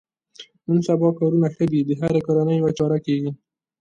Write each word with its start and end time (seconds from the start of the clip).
نن 0.67 0.79
سبا 0.87 1.07
کارونه 1.19 1.47
ښه 1.55 1.65
دي 1.71 1.79
د 1.85 1.91
هرې 2.01 2.19
کورنۍ 2.27 2.55
یوه 2.57 2.71
چاره 2.79 2.97
کېږي. 3.05 3.31